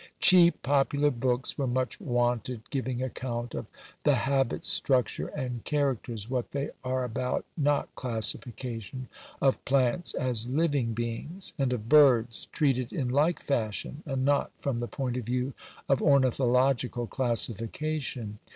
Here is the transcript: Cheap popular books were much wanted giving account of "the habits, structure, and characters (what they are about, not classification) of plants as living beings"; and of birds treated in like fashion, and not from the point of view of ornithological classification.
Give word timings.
Cheap 0.19 0.63
popular 0.63 1.11
books 1.11 1.59
were 1.59 1.67
much 1.67 1.99
wanted 1.99 2.67
giving 2.71 3.03
account 3.03 3.53
of 3.53 3.67
"the 4.03 4.15
habits, 4.15 4.67
structure, 4.67 5.27
and 5.27 5.63
characters 5.63 6.27
(what 6.27 6.49
they 6.53 6.71
are 6.83 7.03
about, 7.03 7.45
not 7.55 7.87
classification) 7.93 9.09
of 9.43 9.63
plants 9.63 10.15
as 10.15 10.49
living 10.49 10.95
beings"; 10.95 11.53
and 11.59 11.71
of 11.71 11.87
birds 11.87 12.47
treated 12.47 12.91
in 12.91 13.09
like 13.09 13.39
fashion, 13.39 14.01
and 14.07 14.25
not 14.25 14.49
from 14.57 14.79
the 14.79 14.87
point 14.87 15.17
of 15.17 15.25
view 15.27 15.53
of 15.87 16.01
ornithological 16.01 17.05
classification. 17.05 18.39